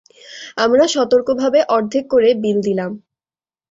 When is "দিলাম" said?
2.67-2.91